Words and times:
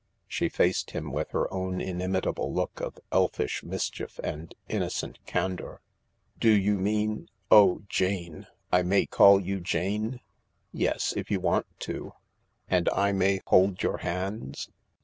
She 0.25 0.49
faced 0.49 0.89
him 0.97 1.11
with 1.11 1.29
her 1.29 1.45
own 1.53 1.79
inimitable 1.79 2.51
look 2.51 2.79
of 2.81 2.97
elfish 3.11 3.61
mischief 3.63 4.19
and 4.23 4.55
innocent 4.67 5.19
candour." 5.27 5.79
Do 6.39 6.49
you 6.49 6.79
mean 6.79 7.29
Oh, 7.51 7.83
Jane 7.87 8.35
—■ 8.35 8.45
I 8.71 8.81
may 8.81 9.05
call 9.05 9.39
you 9.39 9.59
Jane?"" 9.59 10.19
Yes, 10.71 11.13
if 11.15 11.29
you 11.29 11.39
want 11.39 11.67
to."" 11.81 12.13
And 12.67 12.89
I 12.89 13.11
may 13.11 13.41
hold 13.45 13.83
your 13.83 13.97
hands." 13.97 14.71